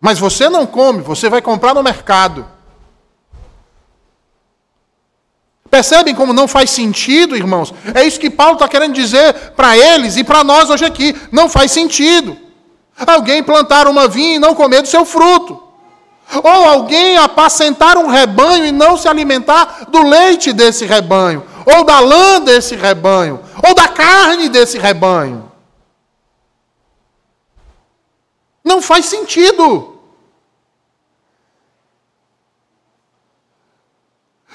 [0.00, 2.46] Mas você não come, você vai comprar no mercado.
[5.70, 7.72] Percebem como não faz sentido, irmãos?
[7.94, 11.14] É isso que Paulo está querendo dizer para eles e para nós hoje aqui.
[11.30, 12.47] Não faz sentido.
[13.06, 15.62] Alguém plantar uma vinha e não comer do seu fruto.
[16.34, 21.44] Ou alguém apacentar um rebanho e não se alimentar do leite desse rebanho.
[21.64, 23.40] Ou da lã desse rebanho.
[23.66, 25.50] Ou da carne desse rebanho.
[28.62, 29.98] Não faz sentido.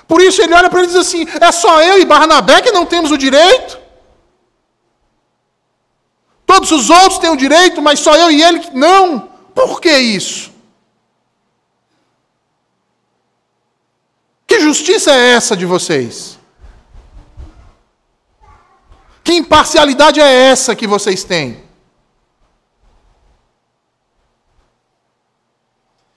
[0.08, 2.72] Por isso ele olha para ele e diz assim: é só eu e Barnabé que
[2.72, 3.83] não temos o direito?
[6.54, 9.28] Todos os outros têm o direito, mas só eu e ele não.
[9.56, 10.52] Por que isso?
[14.46, 16.38] Que justiça é essa de vocês?
[19.24, 21.64] Que imparcialidade é essa que vocês têm?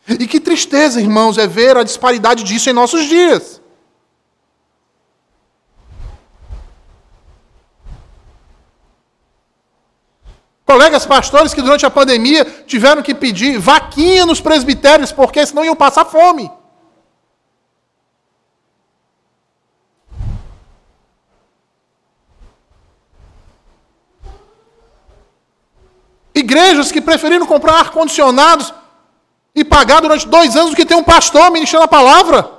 [0.07, 3.59] E que tristeza, irmãos, é ver a disparidade disso em nossos dias.
[10.67, 15.77] Colegas pastores que durante a pandemia tiveram que pedir vaquinha nos presbitérios, porque senão iam
[15.77, 16.51] passar fome.
[26.35, 28.75] Igrejas que preferiram comprar ar-condicionados
[29.55, 32.55] e pagar durante dois anos do que ter um pastor ministrando a palavra.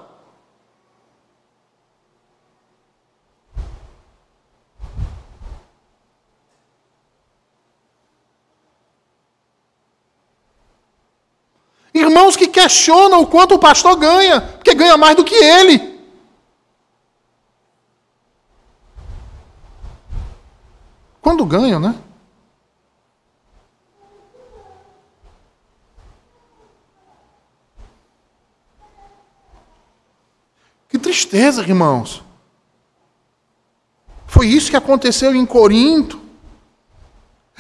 [11.98, 15.98] Irmãos que questionam o quanto o pastor ganha, porque ganha mais do que ele.
[21.20, 21.96] Quando ganham, né?
[30.88, 32.24] Que tristeza, irmãos.
[34.28, 36.22] Foi isso que aconteceu em Corinto.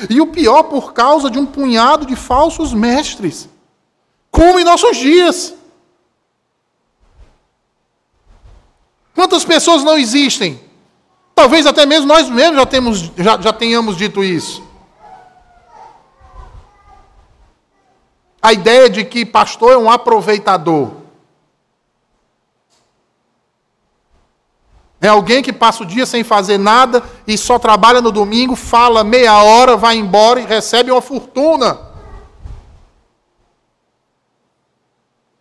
[0.07, 3.49] E o pior, por causa de um punhado de falsos mestres
[4.37, 5.55] como em nossos dias.
[9.15, 10.61] Quantas pessoas não existem?
[11.33, 14.63] Talvez até mesmo nós mesmos já, temos, já, já tenhamos dito isso.
[18.39, 20.91] A ideia de que pastor é um aproveitador.
[25.01, 29.03] É alguém que passa o dia sem fazer nada e só trabalha no domingo, fala
[29.03, 31.86] meia hora, vai embora e recebe uma fortuna.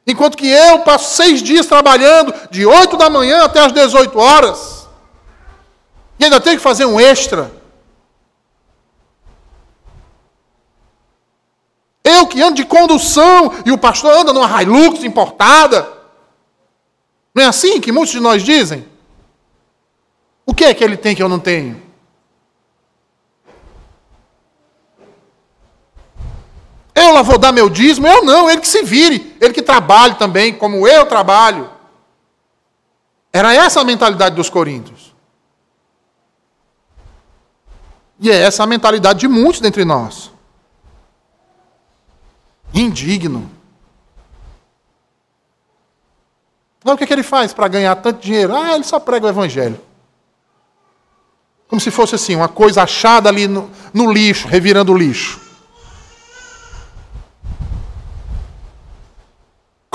[0.07, 4.87] Enquanto que eu passo seis dias trabalhando, de 8 da manhã até as 18 horas,
[6.19, 7.51] e ainda tenho que fazer um extra.
[12.05, 15.93] Eu que ando de condução e o pastor anda numa Hilux importada.
[17.35, 18.89] Não é assim que muitos de nós dizem?
[20.47, 21.86] O que é que ele tem que eu não tenho?
[27.07, 30.17] Eu lá vou dar meu dízimo, eu não, ele que se vire, ele que trabalhe
[30.17, 31.71] também, como eu trabalho.
[33.33, 35.15] Era essa a mentalidade dos coríntios.
[38.19, 40.33] E é essa a mentalidade de muitos dentre nós.
[42.75, 43.49] Indigno.
[46.85, 48.55] Não, o que, é que ele faz para ganhar tanto dinheiro?
[48.57, 49.81] Ah, ele só prega o evangelho.
[51.69, 55.46] Como se fosse assim, uma coisa achada ali no, no lixo, revirando o lixo.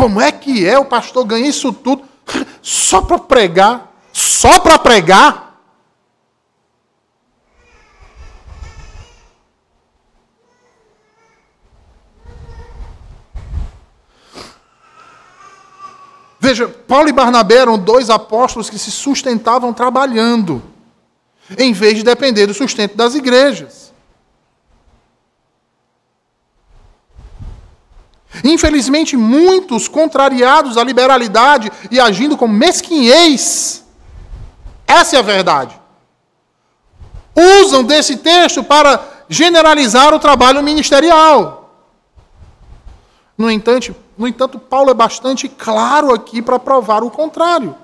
[0.02, 2.02] Como é que é o pastor ganhar isso tudo
[2.60, 3.94] só para pregar?
[4.12, 5.62] Só para pregar?
[16.40, 20.64] Veja, Paulo e Barnabé eram dois apóstolos que se sustentavam trabalhando,
[21.56, 23.91] em vez de depender do sustento das igrejas.
[28.44, 33.84] Infelizmente, muitos, contrariados à liberalidade e agindo com mesquinhez,
[34.88, 35.80] essa é a verdade,
[37.62, 41.70] usam desse texto para generalizar o trabalho ministerial.
[43.38, 47.76] No entanto, no entanto, Paulo é bastante claro aqui para provar o contrário.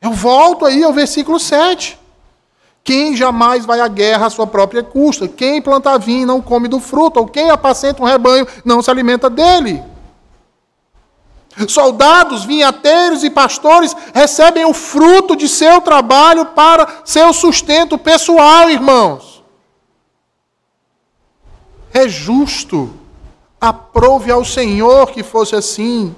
[0.00, 1.98] Eu volto aí ao versículo 7.
[2.86, 5.26] Quem jamais vai à guerra à sua própria custa?
[5.26, 7.18] Quem planta vinho não come do fruto?
[7.18, 9.82] Ou quem apacenta um rebanho não se alimenta dele?
[11.66, 19.42] Soldados, vinhateiros e pastores recebem o fruto de seu trabalho para seu sustento pessoal, irmãos.
[21.92, 22.94] É justo.
[23.60, 26.14] Aprove ao Senhor que fosse assim.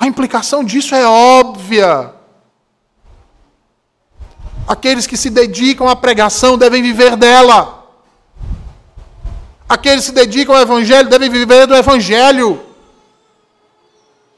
[0.00, 2.16] A implicação disso é óbvia.
[4.68, 7.86] Aqueles que se dedicam à pregação devem viver dela.
[9.66, 12.60] Aqueles que se dedicam ao Evangelho devem viver do Evangelho.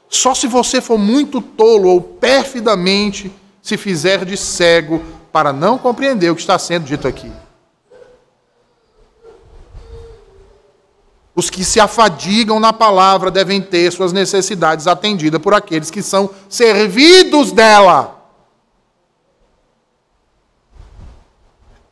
[0.09, 3.29] Só se você for muito tolo ou perfidamente
[3.61, 5.03] se fizer de cego
[5.33, 7.29] para não compreender o que está sendo dito aqui.
[11.35, 16.29] Os que se afadigam na palavra devem ter suas necessidades atendidas por aqueles que são
[16.47, 18.20] servidos dela.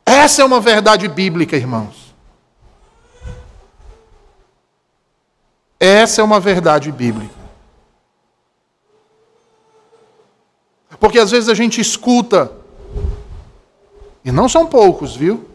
[0.09, 2.15] Essa é uma verdade bíblica, irmãos.
[5.79, 7.35] Essa é uma verdade bíblica.
[10.99, 12.51] Porque às vezes a gente escuta,
[14.25, 15.47] e não são poucos, viu?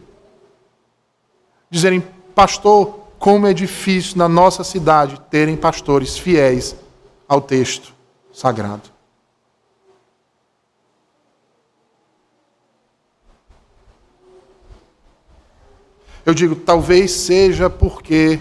[1.69, 1.99] Dizerem,
[2.33, 6.77] pastor, como é difícil na nossa cidade terem pastores fiéis
[7.27, 7.93] ao texto
[8.31, 8.94] sagrado.
[16.25, 18.39] Eu digo, talvez seja porque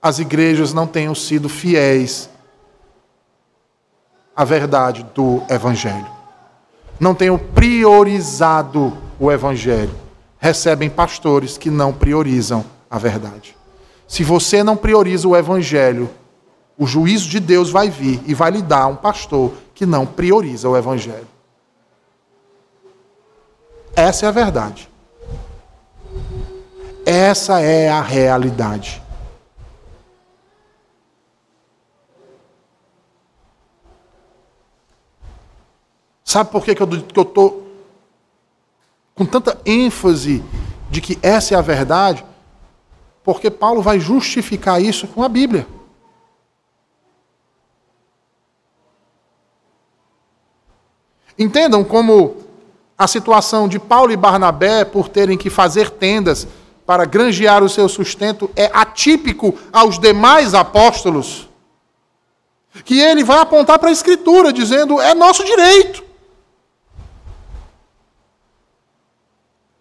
[0.00, 2.30] as igrejas não tenham sido fiéis
[4.34, 6.06] à verdade do Evangelho.
[6.98, 9.94] Não tenham priorizado o Evangelho.
[10.38, 13.56] Recebem pastores que não priorizam a verdade.
[14.08, 16.10] Se você não prioriza o Evangelho,
[16.78, 20.68] o juízo de Deus vai vir e vai lhe dar um pastor que não prioriza
[20.68, 21.28] o Evangelho.
[23.94, 24.91] Essa é a verdade.
[27.04, 29.02] Essa é a realidade.
[36.24, 37.70] Sabe por que, que eu estou
[39.14, 40.42] com tanta ênfase
[40.90, 42.24] de que essa é a verdade?
[43.22, 45.66] Porque Paulo vai justificar isso com a Bíblia.
[51.38, 52.36] Entendam como
[52.96, 56.46] a situação de Paulo e Barnabé por terem que fazer tendas
[56.86, 61.48] para granjear o seu sustento é atípico aos demais apóstolos,
[62.84, 66.02] que ele vai apontar para a Escritura, dizendo: é nosso direito.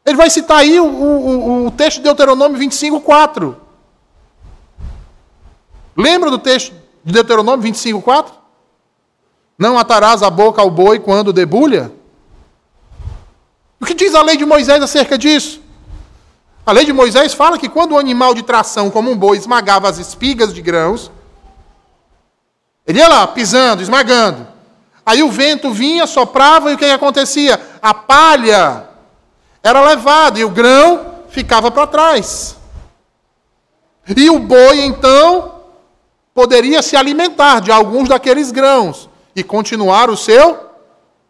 [0.05, 3.55] Ele vai citar aí o, o, o texto de Deuteronômio 25, 4.
[5.95, 6.73] Lembra do texto
[7.03, 8.33] de Deuteronômio 25, 4?
[9.57, 11.91] Não atarás a boca ao boi quando debulha?
[13.79, 15.61] O que diz a lei de Moisés acerca disso?
[16.66, 19.89] A lei de Moisés fala que quando o animal de tração, como um boi, esmagava
[19.89, 21.12] as espigas de grãos,
[22.86, 24.47] ele ia lá, pisando, esmagando.
[25.05, 27.59] Aí o vento vinha, soprava e o que, que acontecia?
[27.82, 28.88] A palha
[29.64, 32.55] era levada e o grão ficava para trás.
[34.16, 35.62] E o boi, então,
[36.34, 40.59] poderia se alimentar de alguns daqueles grãos e continuar o seu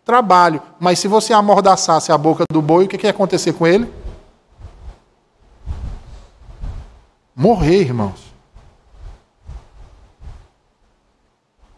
[0.03, 0.61] trabalho.
[0.79, 4.00] Mas se você amordaçasse a boca do boi, o que, que ia acontecer com ele?
[7.35, 8.31] Morrer, irmãos.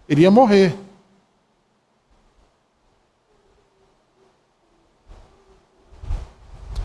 [0.07, 0.75] Ele ia morrer.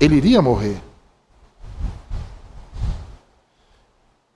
[0.01, 0.81] Ele iria morrer.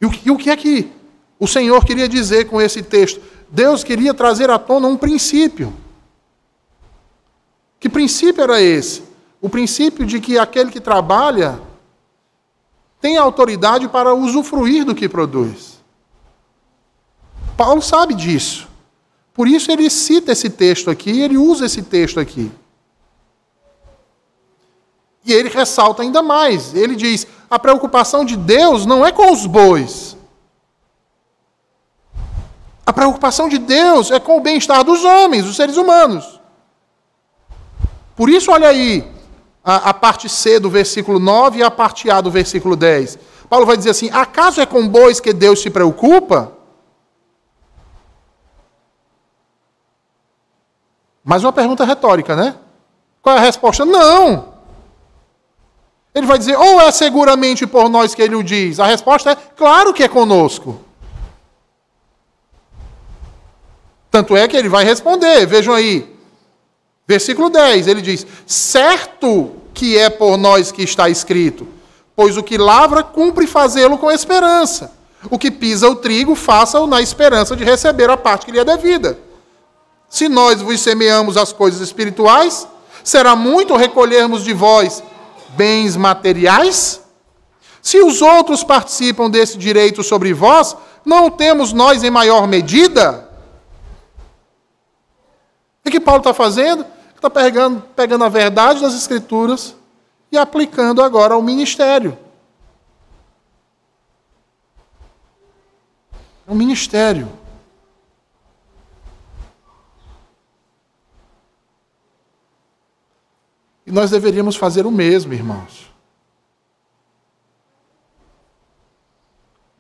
[0.01, 0.91] E o que, o que é que
[1.39, 3.22] o Senhor queria dizer com esse texto?
[3.49, 5.72] Deus queria trazer à tona um princípio.
[7.78, 9.03] Que princípio era esse?
[9.41, 11.61] O princípio de que aquele que trabalha
[13.03, 15.82] tem autoridade para usufruir do que produz.
[17.57, 18.68] Paulo sabe disso.
[19.34, 22.50] Por isso ele cita esse texto aqui, ele usa esse texto aqui.
[25.24, 26.74] E ele ressalta ainda mais.
[26.74, 30.16] Ele diz: a preocupação de Deus não é com os bois.
[32.86, 36.40] A preocupação de Deus é com o bem-estar dos homens, dos seres humanos.
[38.14, 39.11] Por isso, olha aí,
[39.64, 43.18] a, a parte C do versículo 9 e a parte A do versículo 10.
[43.48, 46.52] Paulo vai dizer assim: acaso é com bois que Deus se preocupa?
[51.24, 52.56] Mais uma pergunta retórica, né?
[53.20, 53.84] Qual é a resposta?
[53.84, 54.52] Não!
[56.14, 58.78] Ele vai dizer, ou é seguramente por nós que ele o diz?
[58.78, 60.78] A resposta é, claro que é conosco.
[64.10, 66.11] Tanto é que ele vai responder, vejam aí,
[67.12, 71.68] Versículo 10, ele diz: Certo que é por nós que está escrito,
[72.16, 74.90] pois o que lavra cumpre fazê-lo com esperança.
[75.28, 78.64] O que pisa o trigo, faça-o na esperança de receber a parte que lhe é
[78.64, 79.18] devida.
[80.08, 82.66] Se nós vos semeamos as coisas espirituais,
[83.04, 85.02] será muito recolhermos de vós
[85.50, 87.02] bens materiais?
[87.82, 93.28] Se os outros participam desse direito sobre vós, não temos nós em maior medida?
[95.84, 96.86] O que Paulo está fazendo?
[97.22, 99.76] Está pegando, pegando a verdade das Escrituras
[100.32, 102.18] e aplicando agora ao ministério.
[106.44, 107.28] É um ministério.
[113.86, 115.92] E nós deveríamos fazer o mesmo, irmãos.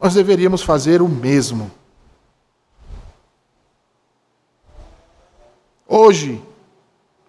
[0.00, 1.70] Nós deveríamos fazer o mesmo.
[5.88, 6.42] Hoje,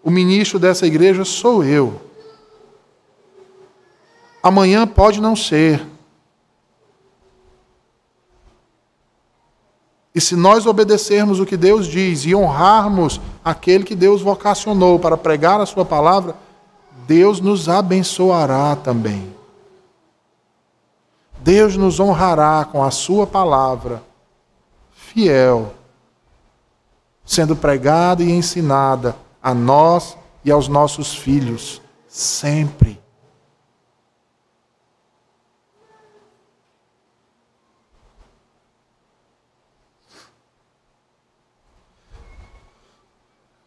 [0.03, 2.01] o ministro dessa igreja sou eu.
[4.41, 5.87] Amanhã pode não ser.
[10.13, 15.17] E se nós obedecermos o que Deus diz e honrarmos aquele que Deus vocacionou para
[15.17, 16.35] pregar a Sua palavra,
[17.07, 19.33] Deus nos abençoará também.
[21.39, 24.03] Deus nos honrará com a Sua palavra
[24.91, 25.73] fiel,
[27.25, 32.97] sendo pregada e ensinada a nós e aos nossos filhos, sempre.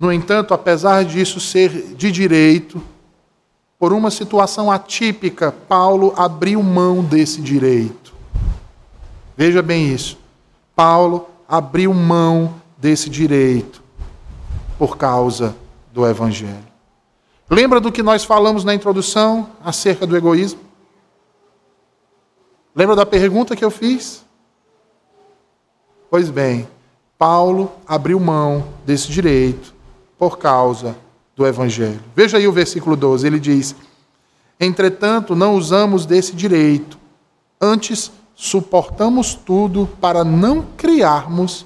[0.00, 2.82] No entanto, apesar disso ser de direito,
[3.78, 8.14] por uma situação atípica, Paulo abriu mão desse direito.
[9.36, 10.18] Veja bem isso.
[10.74, 13.82] Paulo abriu mão desse direito
[14.78, 15.54] por causa
[15.96, 16.68] do Evangelho.
[17.48, 20.60] Lembra do que nós falamos na introdução acerca do egoísmo?
[22.74, 24.22] Lembra da pergunta que eu fiz?
[26.10, 26.68] Pois bem,
[27.16, 29.74] Paulo abriu mão desse direito
[30.18, 30.94] por causa
[31.34, 32.02] do Evangelho.
[32.14, 33.74] Veja aí o versículo 12, ele diz:
[34.60, 36.98] Entretanto, não usamos desse direito,
[37.58, 41.64] antes suportamos tudo para não criarmos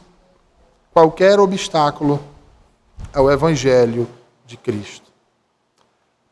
[0.93, 2.21] qualquer obstáculo
[3.13, 4.07] ao Evangelho
[4.51, 5.11] de Cristo.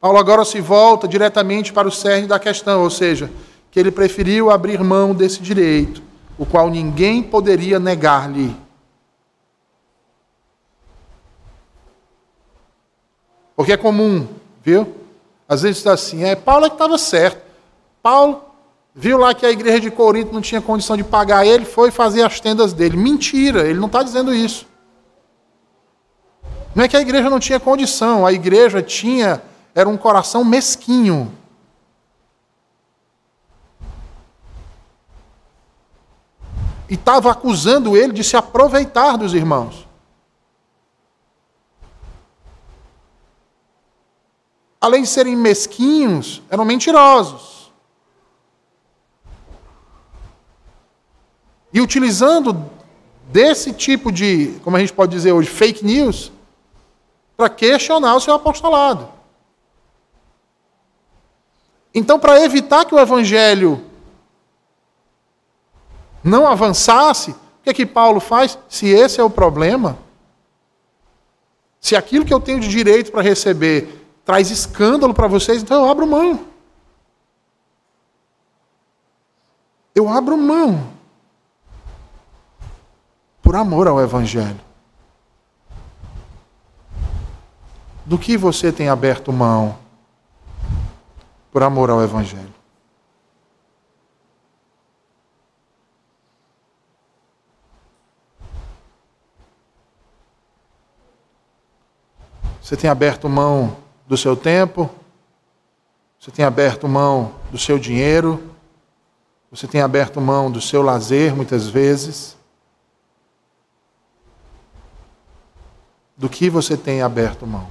[0.01, 3.31] Paulo agora se volta diretamente para o cerne da questão, ou seja,
[3.71, 6.03] que ele preferiu abrir mão desse direito,
[6.37, 8.55] o qual ninguém poderia negar-lhe
[13.59, 14.25] Porque é comum,
[14.62, 14.87] viu?
[15.49, 17.43] Às vezes está assim, é Paulo é que estava certo.
[18.01, 18.41] Paulo
[18.95, 22.23] viu lá que a igreja de Corinto não tinha condição de pagar ele, foi fazer
[22.23, 22.97] as tendas dele.
[22.97, 24.64] Mentira, ele não está dizendo isso.
[26.79, 29.43] Não é que a igreja não tinha condição, a igreja tinha,
[29.74, 31.37] era um coração mesquinho.
[36.89, 39.89] E estava acusando ele de se aproveitar dos irmãos.
[44.81, 47.72] além de serem mesquinhos, eram mentirosos.
[51.72, 52.70] E utilizando
[53.33, 56.31] desse tipo de, como a gente pode dizer hoje, fake news,
[57.39, 59.09] para questionar o seu apostolado.
[61.95, 63.80] Então, para evitar que o evangelho
[66.22, 68.59] não avançasse, o que é que Paulo faz?
[68.68, 69.97] Se esse é o problema,
[71.80, 75.91] se aquilo que eu tenho de direito para receber traz escândalo para vocês, então eu
[75.91, 76.45] abro mão.
[79.95, 80.93] Eu abro mão.
[83.41, 84.68] Por amor ao Evangelho.
[88.09, 89.79] Do que você tem aberto mão
[91.53, 92.55] por amor ao Evangelho?
[102.63, 104.89] Você tem aberto mão do seu tempo,
[106.19, 108.43] você tem aberto mão do seu dinheiro,
[109.51, 112.39] você tem aberto mão do seu lazer muitas vezes.
[116.17, 117.69] Do que você tem aberto mão?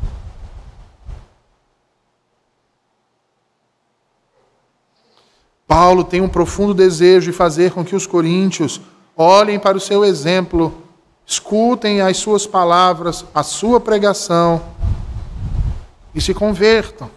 [5.67, 8.79] Paulo tem um profundo desejo de fazer com que os coríntios
[9.17, 10.73] olhem para o seu exemplo,
[11.25, 14.63] escutem as suas palavras, a sua pregação
[16.15, 17.11] e se convertam,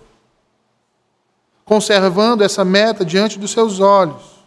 [1.64, 4.40] conservando essa meta diante dos seus olhos.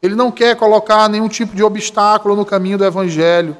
[0.00, 3.56] Ele não quer colocar nenhum tipo de obstáculo no caminho do Evangelho,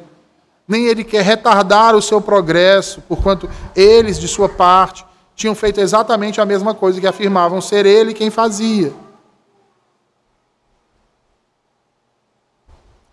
[0.67, 5.05] nem ele quer retardar o seu progresso, porquanto eles, de sua parte,
[5.37, 8.93] tinham feito exatamente a mesma coisa que afirmavam ser ele quem fazia.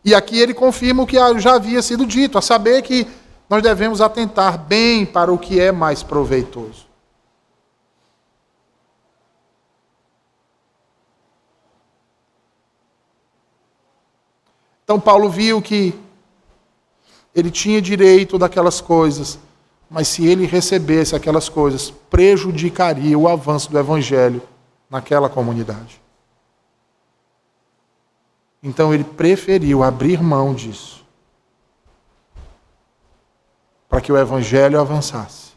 [0.06, 3.06] E aqui ele confirma o que já havia sido dito, a saber que
[3.50, 6.88] nós devemos atentar bem para o que é mais proveitoso.
[14.84, 15.98] Então, Paulo viu que
[17.36, 19.40] ele tinha direito daquelas coisas,
[19.94, 24.42] mas se ele recebesse aquelas coisas, prejudicaria o avanço do evangelho
[24.90, 26.02] naquela comunidade.
[28.64, 31.06] Então, ele preferiu abrir mão disso
[33.88, 35.54] para que o evangelho avançasse.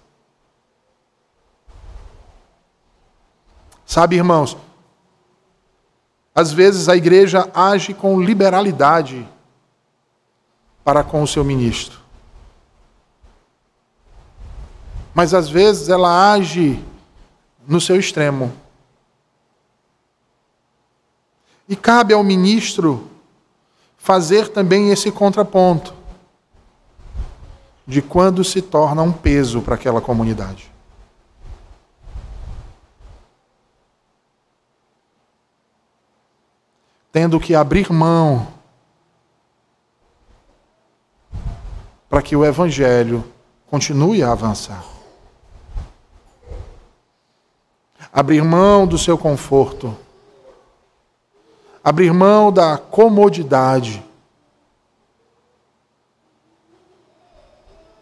[3.87, 4.55] Sabe, irmãos,
[6.34, 9.26] às vezes a igreja age com liberalidade
[10.84, 12.06] para com o seu ministro.
[15.17, 16.85] Mas às vezes ela age
[17.67, 18.53] no seu extremo,
[21.69, 23.11] E cabe ao ministro
[23.99, 25.93] fazer também esse contraponto
[27.85, 30.71] de quando se torna um peso para aquela comunidade.
[37.11, 38.47] Tendo que abrir mão
[42.09, 43.25] para que o evangelho
[43.67, 44.95] continue a avançar.
[48.17, 49.95] Abrir mão do seu conforto.
[51.85, 54.03] Abrir mão da comodidade.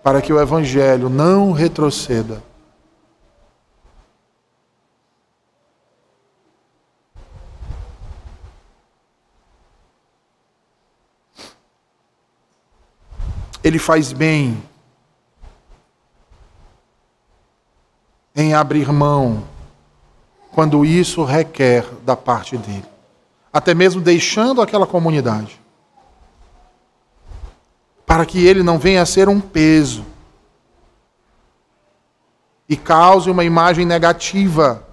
[0.04, 2.40] Para que o evangelho não retroceda.
[13.64, 14.62] Ele faz bem
[18.36, 19.53] em abrir mão
[20.54, 22.86] quando isso requer da parte dele,
[23.52, 25.60] até mesmo deixando aquela comunidade,
[28.06, 30.04] para que ele não venha a ser um peso.
[32.68, 34.86] E cause uma imagem negativa.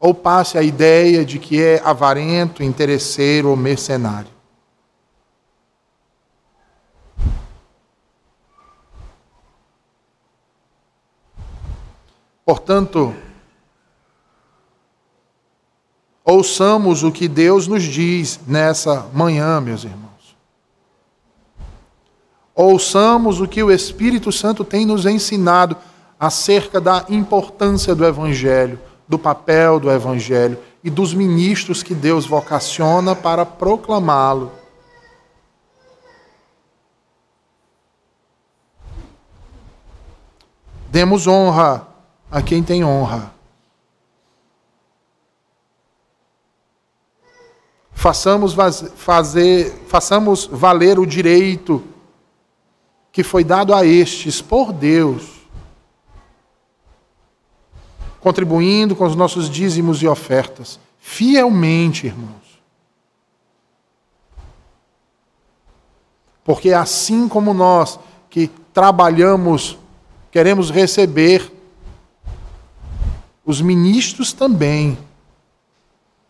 [0.00, 4.30] Ou passe a ideia de que é avarento, interesseiro ou mercenário.
[12.44, 13.14] Portanto,
[16.30, 20.36] ouçamos o que Deus nos diz nessa manhã, meus irmãos.
[22.54, 25.74] Ouçamos o que o Espírito Santo tem nos ensinado
[26.20, 33.16] acerca da importância do Evangelho, do papel do Evangelho e dos ministros que Deus vocaciona
[33.16, 34.52] para proclamá-lo.
[40.90, 41.86] Demos honra
[42.30, 43.37] a quem tem honra.
[47.98, 48.54] Façamos,
[48.94, 51.82] fazer, façamos valer o direito
[53.10, 55.24] que foi dado a estes por Deus,
[58.20, 62.60] contribuindo com os nossos dízimos e ofertas, fielmente, irmãos.
[66.44, 67.98] Porque assim como nós
[68.30, 69.76] que trabalhamos,
[70.30, 71.52] queremos receber
[73.44, 74.96] os ministros também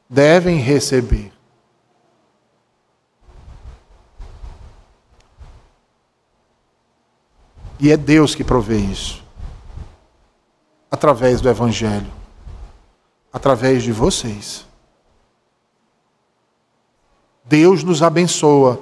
[0.08, 1.36] devem receber.
[7.78, 9.22] E é Deus que provê isso.
[10.90, 12.10] Através do Evangelho.
[13.32, 14.66] Através de vocês.
[17.44, 18.80] Deus nos abençoa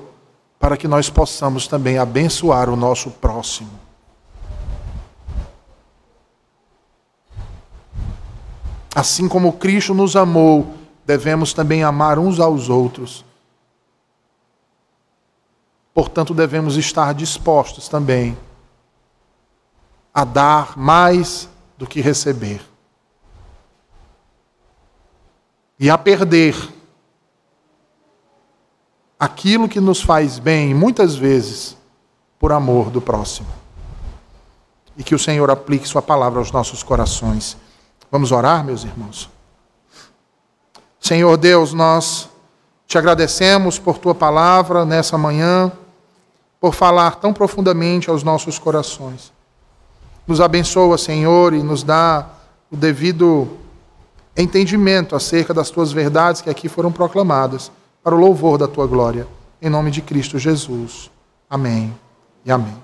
[0.59, 3.71] para que nós possamos também abençoar o nosso próximo.
[8.95, 10.75] Assim como Cristo nos amou,
[11.05, 13.25] devemos também amar uns aos outros.
[15.93, 18.37] Portanto, devemos estar dispostos também
[20.17, 21.47] a dar mais
[21.77, 22.63] do que receber.
[25.79, 26.57] E a perder
[29.21, 31.77] aquilo que nos faz bem, muitas vezes,
[32.39, 33.49] por amor do próximo.
[34.97, 37.55] E que o Senhor aplique Sua palavra aos nossos corações.
[38.11, 39.29] Vamos orar, meus irmãos?
[40.99, 42.31] Senhor Deus, nós
[42.87, 45.71] te agradecemos por tua palavra nessa manhã,
[46.59, 49.36] por falar tão profundamente aos nossos corações.
[50.27, 52.27] Nos abençoa, Senhor, e nos dá
[52.71, 53.49] o devido
[54.37, 57.71] entendimento acerca das tuas verdades que aqui foram proclamadas,
[58.03, 59.27] para o louvor da tua glória.
[59.61, 61.11] Em nome de Cristo Jesus.
[61.49, 61.95] Amém
[62.45, 62.77] e amém.